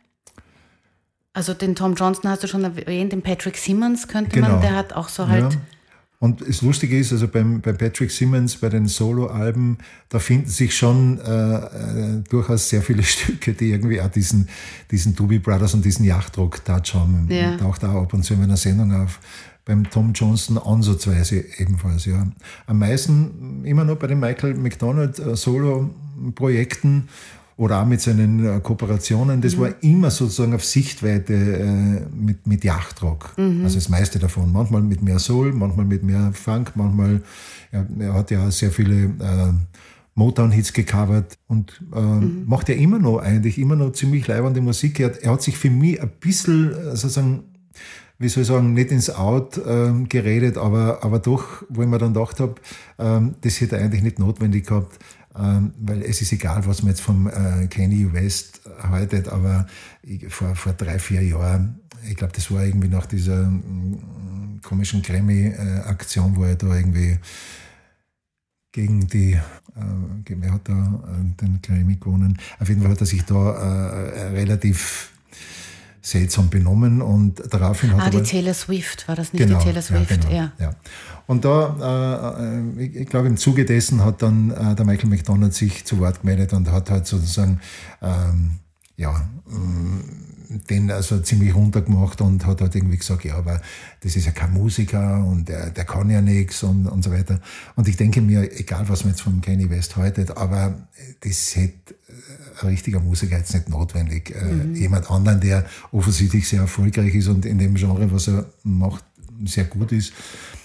[1.33, 4.50] Also den Tom Johnston hast du schon erwähnt, den Patrick Simmons könnte genau.
[4.50, 5.54] man, der hat auch so halt.
[5.54, 5.61] Ja.
[6.20, 9.78] Und das Lustige ist, also beim, bei Patrick Simmons, bei den Solo-Alben,
[10.11, 14.48] da finden sich schon äh, äh, durchaus sehr viele Stücke, die irgendwie auch diesen,
[14.90, 17.26] diesen Doobie Brothers und diesen Yachtrock-Touch haben.
[17.30, 17.56] Ja.
[17.56, 19.18] Taucht auch ab und zu in einer Sendung auf.
[19.64, 22.26] Beim Tom Johnston ansatzweise ebenfalls, ja.
[22.66, 27.09] Am meisten immer noch bei den Michael McDonald äh, Solo-Projekten
[27.60, 29.60] oder auch mit seinen äh, Kooperationen, das mhm.
[29.60, 33.34] war immer sozusagen auf Sichtweite äh, mit, mit Yachtrock.
[33.36, 33.64] Mhm.
[33.64, 34.50] Also das meiste davon.
[34.50, 37.20] Manchmal mit mehr Soul, manchmal mit mehr Funk, manchmal,
[37.70, 39.52] ja, er hat ja sehr viele äh,
[40.14, 42.44] Motown-Hits gecovert und äh, mhm.
[42.46, 44.98] macht ja immer noch eigentlich, immer noch ziemlich leibende Musik.
[44.98, 47.42] Er hat, er hat sich für mich ein bisschen äh, sozusagen
[48.18, 51.96] wie soll ich sagen, nicht ins Out ähm, geredet, aber, aber doch, wo ich mir
[51.96, 52.56] dann gedacht habe,
[52.98, 54.98] ähm, das hätte er eigentlich nicht notwendig gehabt.
[55.38, 59.66] Ähm, weil es ist egal, was man jetzt vom äh, Kanye West haltet, aber
[60.02, 65.02] ich, vor, vor drei, vier Jahren, ich glaube, das war irgendwie nach dieser mm, komischen
[65.02, 67.18] Grammy-Aktion, wo er da irgendwie
[68.72, 69.40] gegen die, äh,
[70.26, 72.38] wer hat da äh, den Grammy gewonnen?
[72.58, 75.12] Auf jeden Fall hat er sich da äh, relativ
[76.02, 79.82] seltsam benommen und daraufhin hat ah, die Taylor Swift, war das nicht genau, die Taylor
[79.82, 80.10] Swift?
[80.10, 80.52] Ja, genau, ja.
[80.58, 80.74] ja.
[81.26, 85.54] Und da, äh, ich, ich glaube, im Zuge dessen hat dann äh, der Michael McDonald
[85.54, 87.60] sich zu Wort gemeldet und hat halt sozusagen,
[88.02, 88.60] ähm,
[88.96, 93.62] ja, mm, den also ziemlich runtergemacht und hat halt irgendwie gesagt, ja, aber
[94.00, 97.40] das ist ja kein Musiker und der, der kann ja nichts und, und so weiter.
[97.76, 100.88] Und ich denke mir, egal was man jetzt von Kanye West haltet, aber
[101.20, 101.94] das hätte
[102.60, 104.34] ein richtiger Musiker jetzt nicht notwendig.
[104.34, 104.74] Äh, mhm.
[104.74, 109.04] Jemand anderen, der offensichtlich sehr erfolgreich ist und in dem Genre, was er macht,
[109.44, 110.12] sehr gut ist,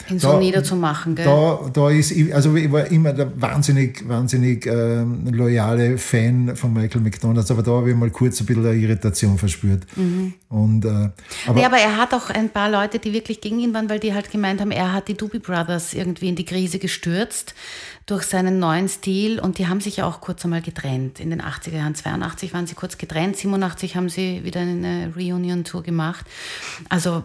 [0.09, 1.25] ihn so niederzumachen, gell?
[1.25, 7.01] Da, da ist, also ich war immer der wahnsinnig, wahnsinnig äh, loyale Fan von Michael
[7.01, 9.85] McDonalds, aber da habe ich mal kurz ein bisschen eine Irritation verspürt.
[9.95, 10.33] Mhm.
[10.49, 11.09] Und, äh,
[11.47, 13.99] aber, nee, aber er hat auch ein paar Leute, die wirklich gegen ihn waren, weil
[13.99, 17.55] die halt gemeint haben, er hat die Doobie Brothers irgendwie in die Krise gestürzt
[18.05, 21.19] durch seinen neuen Stil und die haben sich ja auch kurz einmal getrennt.
[21.19, 25.81] In den 80er Jahren, 82 waren sie kurz getrennt, 87 haben sie wieder eine Reunion-Tour
[25.81, 26.25] gemacht.
[26.87, 27.23] Also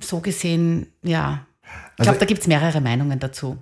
[0.00, 1.46] so gesehen, ja,
[1.90, 3.58] ich glaube, also, da gibt es mehrere Meinungen dazu.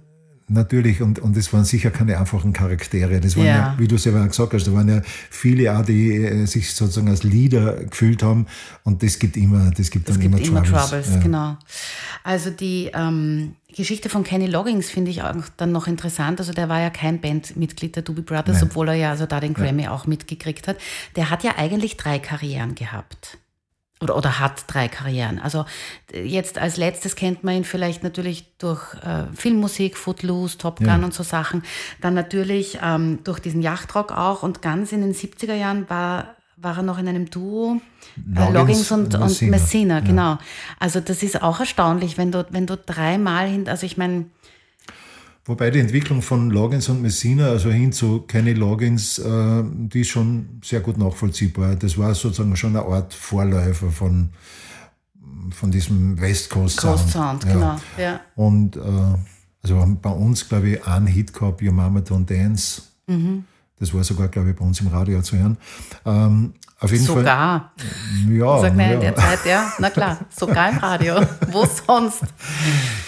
[0.48, 3.20] Natürlich, und, und es waren sicher keine einfachen Charaktere.
[3.20, 6.14] Das waren ja, ja wie du selber gesagt hast, da waren ja viele auch, die
[6.14, 8.46] äh, sich sozusagen als Leader gefühlt haben.
[8.84, 11.10] Und das gibt immer, das gibt das dann gibt immer, immer Troubles.
[11.10, 11.18] ja.
[11.18, 11.56] genau.
[12.22, 16.38] Also die ähm, Geschichte von Kenny Loggins finde ich auch dann noch interessant.
[16.38, 18.68] Also der war ja kein Bandmitglied der Doobie Brothers, Nein.
[18.70, 19.90] obwohl er ja also da den Grammy ja.
[19.90, 20.76] auch mitgekriegt hat.
[21.16, 23.38] Der hat ja eigentlich drei Karrieren gehabt
[24.00, 25.38] oder, oder hat drei Karrieren.
[25.38, 25.64] Also
[26.12, 30.96] jetzt als letztes kennt man ihn vielleicht natürlich durch äh, Filmmusik, Footloose, Top Gun ja.
[30.96, 31.62] und so Sachen.
[32.00, 36.78] Dann natürlich ähm, durch diesen Yachtrock auch und ganz in den 70er Jahren war war
[36.78, 37.82] er noch in einem Duo,
[38.34, 40.22] äh, Loggins und, und Messina, Messina genau.
[40.22, 40.38] Ja.
[40.78, 44.24] Also das ist auch erstaunlich, wenn du, wenn du dreimal hin, also ich meine,
[45.46, 50.08] Wobei die Entwicklung von Loggins und Messina, also hin zu Kenny Loggins, äh, die ist
[50.08, 51.76] schon sehr gut nachvollziehbar.
[51.76, 54.30] Das war sozusagen schon eine Art Vorläufer von,
[55.50, 56.98] von diesem West Coast Sound.
[56.98, 57.52] Coast Sound, ja.
[57.52, 57.80] genau.
[57.96, 58.20] Ja.
[58.34, 58.80] Und äh,
[59.62, 62.82] also bei uns, glaube ich, einen Hit gehabt, Your Mama Don't Dance.
[63.06, 63.44] Mhm.
[63.78, 65.58] Das war sogar, glaube ich, bei uns im Radio zu hören.
[66.04, 67.72] Ähm, Auf jeden sogar.
[67.74, 68.36] Fall.
[68.36, 68.60] Ja.
[68.60, 68.92] Sag ja.
[68.92, 71.14] in der Zeit, ja, na klar, sogar im Radio.
[71.50, 72.20] Wo sonst?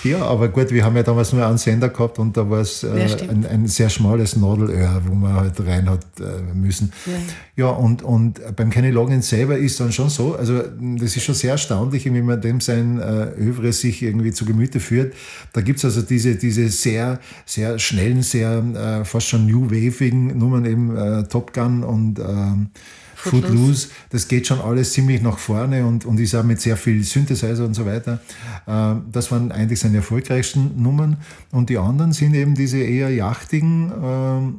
[0.04, 2.82] Ja, aber gut, wir haben ja damals nur einen Sender gehabt und da war es
[2.82, 6.94] äh, Ja, ein, ein sehr schmales Nadelöhr, wo man halt rein hat äh, müssen.
[7.04, 7.12] Ja.
[7.56, 11.34] Ja, und, und beim Kenny Loggins selber ist dann schon so, also das ist schon
[11.34, 15.12] sehr erstaunlich, wie man dem sein äh, Övre sich irgendwie zu Gemüte führt.
[15.52, 20.64] Da gibt's also diese, diese sehr, sehr schnellen, sehr äh, fast schon New Wavigen Nummern
[20.64, 22.70] eben äh, Top Gun und ähm,
[23.18, 23.48] Footloose.
[23.48, 23.88] Footloose.
[24.10, 27.64] Das geht schon alles ziemlich nach vorne und, und ist auch mit sehr viel Synthesizer
[27.64, 28.20] und so weiter.
[28.66, 31.16] Ähm, das waren eigentlich seine erfolgreichsten Nummern.
[31.50, 34.58] Und die anderen sind eben diese eher yachtigen, ähm,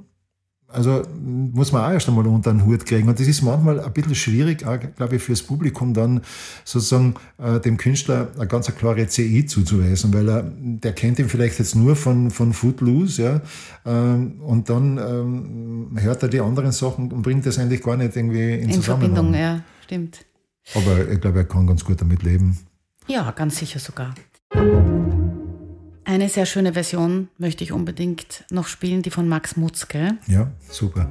[0.71, 3.09] also muss man auch erst einmal unter den Hut kriegen.
[3.09, 6.21] Und das ist manchmal ein bisschen schwierig, auch, glaube ich, fürs Publikum dann
[6.63, 11.27] sozusagen äh, dem Künstler eine ganz eine klare CI zuzuweisen, weil er, der kennt ihn
[11.27, 13.41] vielleicht jetzt nur von, von Footloose, ja,
[13.85, 18.15] ähm, und dann ähm, hört er die anderen Sachen und bringt das eigentlich gar nicht
[18.15, 19.13] irgendwie in, In Zusammenhang.
[19.13, 20.25] Verbindung, ja, stimmt.
[20.75, 22.57] Aber ich glaube, er kann ganz gut damit leben.
[23.07, 24.13] Ja, ganz sicher sogar.
[26.09, 30.17] Eine sehr schöne Version möchte ich unbedingt noch spielen, die von Max Mutzke.
[30.25, 31.05] Ja, super.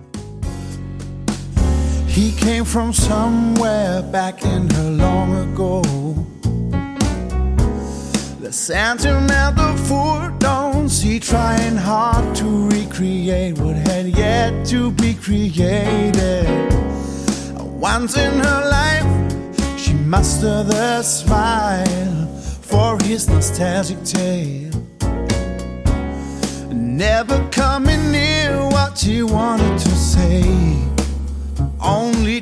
[2.09, 5.83] He came from somewhere back in her long ago.
[8.43, 16.49] The sentimental fool don't see trying hard to recreate what had yet to be created.
[17.81, 19.07] Once in her life,
[19.77, 22.27] she mustered the smile
[22.63, 24.68] for his nostalgic tale.
[26.99, 30.43] Never coming near what she wanted to say.
[31.81, 32.41] Only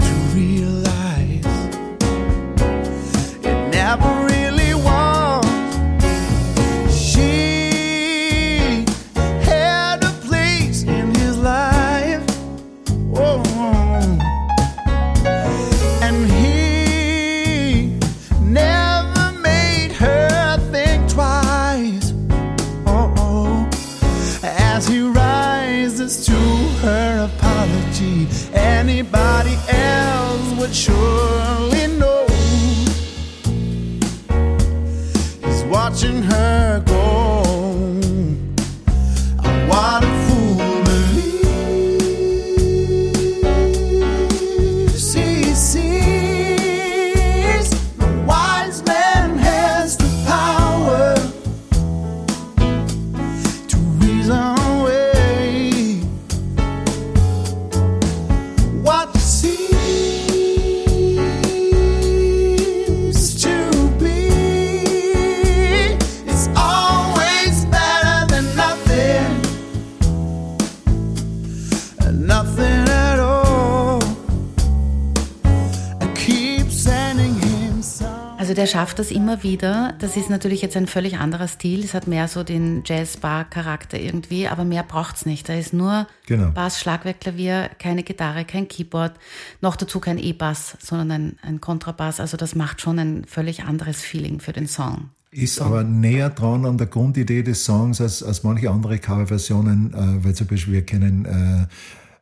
[79.06, 79.94] das immer wieder.
[80.00, 81.84] Das ist natürlich jetzt ein völlig anderer Stil.
[81.84, 85.48] Es hat mehr so den Jazz-Bar-Charakter irgendwie, aber mehr braucht's nicht.
[85.48, 86.50] Da ist nur Genau.
[86.50, 89.12] Bass, Schlagwerk, Klavier, keine Gitarre, kein Keyboard,
[89.60, 92.18] noch dazu kein E-Bass, sondern ein, ein Kontrabass.
[92.18, 95.10] Also das macht schon ein völlig anderes Feeling für den Song.
[95.30, 100.24] Ist aber näher dran an der Grundidee des Songs als, als manche andere Coverversionen, äh,
[100.24, 101.68] weil zum Beispiel wir kennen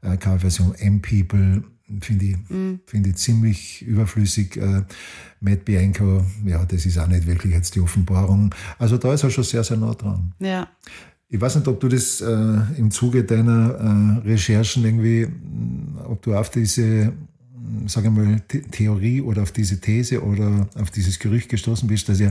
[0.03, 1.62] äh, äh, Coverversion M-People,
[2.01, 2.37] finde ich,
[2.87, 4.57] finde ich ziemlich überflüssig.
[4.57, 4.83] Äh,
[5.40, 8.55] Matt Bianco, ja, das ist auch nicht wirklich jetzt die Offenbarung.
[8.79, 10.33] Also da ist er schon sehr, sehr nah dran.
[10.38, 10.68] Ja.
[11.29, 12.27] Ich weiß nicht, ob du das äh,
[12.79, 18.40] im Zuge deiner äh, Recherchen irgendwie, mh, ob du auf diese, mh, sage ich mal,
[18.51, 22.31] The Theorie oder auf diese These oder auf dieses Gerücht gestoßen bist, dass ja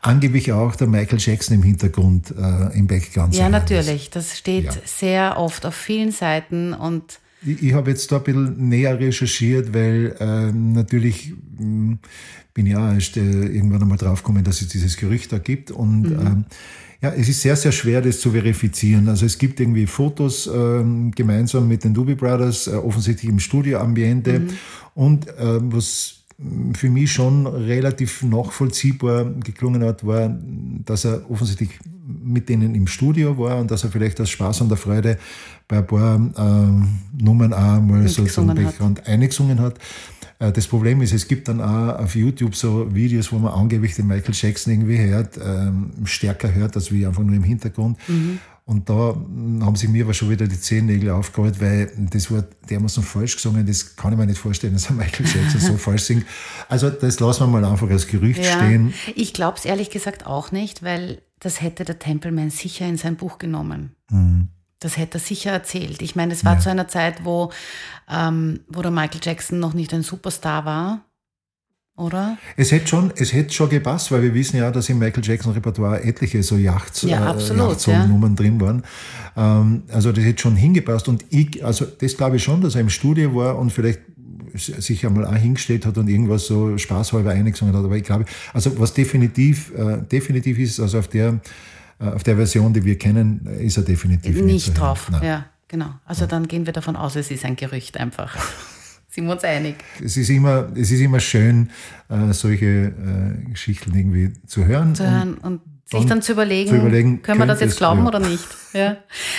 [0.00, 4.10] angeblich auch der Michael Jackson im Hintergrund äh, im Background Ja, natürlich.
[4.10, 4.72] Das steht Ja.
[4.84, 9.74] sehr oft auf vielen Seiten und Ich, ich habe jetzt da ein bisschen näher recherchiert,
[9.74, 11.98] weil ähm, natürlich mh,
[12.54, 15.70] bin ja erst äh, irgendwann einmal draufgekommen, dass es dieses Gerücht da gibt.
[15.70, 16.44] Und ähm,
[17.02, 19.08] ja, es ist sehr, sehr schwer, das zu verifizieren.
[19.08, 24.46] Also es gibt irgendwie Fotos ähm, gemeinsam mit den Doobie Brothers, äh, offensichtlich im Studioambiente.
[24.94, 26.24] Und ähm, was
[26.74, 30.36] für mich schon relativ nachvollziehbar geklungen hat, war,
[30.84, 31.70] dass er offensichtlich
[32.06, 35.18] mit denen im Studio war und dass er vielleicht aus Spaß und der Freude
[35.66, 36.88] bei ein paar ähm,
[37.18, 38.48] Nummern auch mal so zum.
[38.48, 39.78] Background eingesungen hat.
[40.38, 43.94] Äh, Das Problem ist, es gibt dann auch auf YouTube so Videos, wo man angeblich
[43.94, 47.96] den Michael Jackson irgendwie hört, ähm, stärker hört, als wie einfach nur im Hintergrund.
[48.08, 48.38] Mhm.
[48.68, 52.42] Und da mm, haben sich mir aber schon wieder die Zehennägel aufgeholt, weil das war
[52.68, 56.02] dermaßen falsch gesungen, das kann ich mir nicht vorstellen, dass ein Michael Jackson so falsch
[56.02, 56.26] singt.
[56.68, 58.92] Also das lassen wir mal einfach als Gerücht ja, stehen.
[59.14, 63.14] ich glaube es ehrlich gesagt auch nicht, weil das hätte der Templeman sicher in sein
[63.16, 63.94] Buch genommen.
[64.80, 66.02] Das hätte er sicher erzählt.
[66.02, 66.60] Ich meine, es war Ja.
[66.60, 67.52] zu einer Zeit, wo,
[68.10, 71.04] ähm, wo der Michael Jackson noch nicht ein Superstar war,
[71.96, 72.36] oder?
[72.56, 75.52] Es hätte schon, es hätte schon gepasst, weil wir wissen ja, dass im Michael Jackson
[75.52, 78.82] Repertoire etliche so Yachts, Ja, äh, absolut, Yachtnummern drin waren.
[79.36, 81.08] Ähm, also das hätte schon hingepasst.
[81.08, 84.00] Und ich, also das glaube ich schon, dass er im Studio war und vielleicht
[84.54, 87.84] sich einmal auch hingestellt hat und irgendwas so spaßhalber eingesungen hat.
[87.84, 91.40] Aber ich glaube, also was definitiv, äh, definitiv ist, also auf der,
[91.98, 95.08] äh, auf der Version, die wir kennen, ist er definitiv nicht, Nicht drauf.
[95.10, 95.22] Nein.
[95.22, 95.90] Ja, genau.
[96.04, 98.36] Also dann gehen wir davon aus, es ist ein Gerücht einfach.
[99.16, 99.76] Sind wir uns einig?
[100.04, 101.70] Es ist immer, es ist immer schön,
[102.10, 104.94] äh, solche äh, Geschichten irgendwie zu hören.
[104.94, 108.08] zu hören und sich dann zu überlegen, zu überlegen, können wir das jetzt glauben ja.
[108.08, 108.44] oder nicht?
[108.74, 108.96] Ja.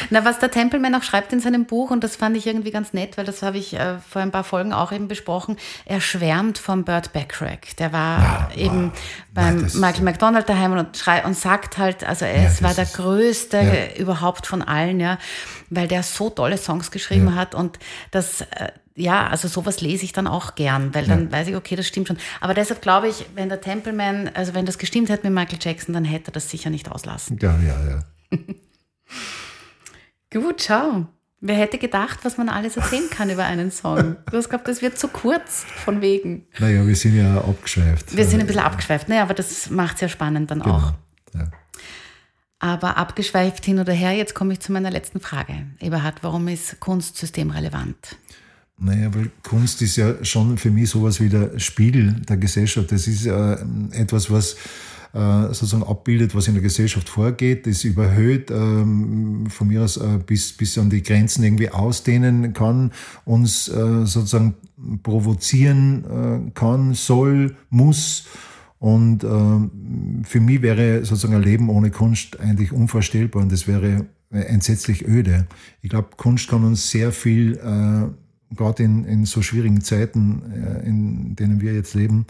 [0.09, 2.91] Na, was der Templeman auch schreibt in seinem Buch, und das fand ich irgendwie ganz
[2.93, 6.57] nett, weil das habe ich äh, vor ein paar Folgen auch eben besprochen, er schwärmt
[6.57, 7.75] von Burt Bacharach.
[7.77, 8.93] Der war eben
[9.31, 12.73] beim Nein, Michael McDonald daheim und, schrei und sagt halt, also er Ja, es war
[12.73, 14.01] der größte ja.
[14.01, 15.19] überhaupt von allen, ja,
[15.69, 17.35] weil der so tolle Songs geschrieben Ja.
[17.35, 17.77] hat und
[18.09, 18.43] das,
[18.97, 22.07] ja, also sowas lese ich dann auch gern, weil dann weiß ich, okay, das stimmt
[22.07, 22.17] schon.
[22.41, 25.93] Aber deshalb glaube ich, wenn der Templeman, also wenn das gestimmt hätte mit Michael Jackson,
[25.93, 27.37] dann hätte er das sicher nicht auslassen.
[27.39, 28.37] Ja, ja, ja.
[30.41, 31.05] Gut, schau.
[31.39, 34.15] Wer hätte gedacht, was man alles erzählen kann über einen Song?
[34.31, 36.47] Du hast gehabt, das wird zu kurz, von wegen.
[36.57, 38.17] Naja, wir sind ja abgeschweift.
[38.17, 40.93] Wir sind ein bisschen abgeschweift, naja, aber das macht es ja spannend dann auch.
[41.31, 41.45] Genau.
[41.45, 41.51] Ja.
[42.57, 45.67] Aber abgeschweift hin oder her, jetzt komme ich zu meiner letzten Frage.
[45.79, 48.17] Eberhard, warum ist Kunst systemrelevant?
[48.79, 52.91] Naja, weil Kunst ist ja schon für mich sowas wie der Spiegel der Gesellschaft.
[52.91, 53.57] Das ist äh,
[53.91, 54.55] etwas, was
[55.13, 60.19] äh, sozusagen abbildet, was in der Gesellschaft vorgeht, das überhöht, ähm, von mir aus äh,
[60.23, 62.91] bis, bis an die Grenzen irgendwie ausdehnen kann,
[63.25, 64.55] uns äh, sozusagen
[65.01, 66.03] provozieren
[66.47, 68.27] äh, kann, soll, muss.
[68.77, 74.05] Und ähm, für mich wäre sozusagen ein Leben ohne Kunst eigentlich unvorstellbar und das wäre
[74.29, 75.47] entsetzlich öde.
[75.81, 77.59] Ich glaube, Kunst kann uns sehr viel,
[78.55, 82.25] gerade in, in so schwierigen Zeiten, äh, in denen wir jetzt leben,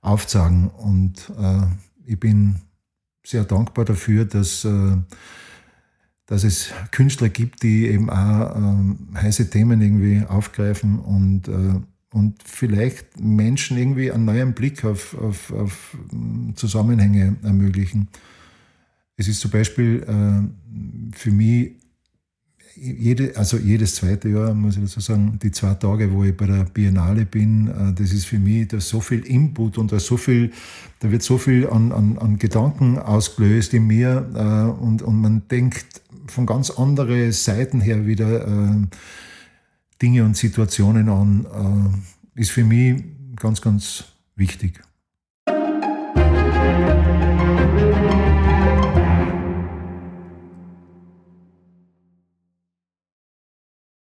[0.00, 0.68] aufzeigen.
[0.68, 1.66] Und äh,
[2.04, 2.56] ich bin
[3.24, 4.96] sehr dankbar dafür, dass, äh,
[6.26, 11.80] dass es Künstler gibt, die eben auch ähm, heiße Themen irgendwie aufgreifen und, äh,
[12.12, 18.08] und vielleicht Menschen irgendwie einen neuen Blick auf, auf, auf mm, Zusammenhänge ermöglichen.
[19.16, 21.72] Es ist zum Beispiel äh, für mich
[22.76, 26.46] jede, also jedes zweite Jahr, muss ich dazu sagen, die zwei Tage, wo ich bei
[26.46, 30.00] der Biennale bin, äh, das ist für mich da ist so viel Input und da,
[30.00, 30.52] so viel,
[31.00, 35.46] da wird so viel an, an, an Gedanken ausgelöst in mir äh, und, und man
[35.48, 38.86] denkt von ganz anderen Seiten her wieder äh,
[40.00, 42.02] Dinge und Situationen an,
[42.34, 43.02] ist für mich
[43.36, 44.04] ganz, ganz
[44.34, 44.80] wichtig.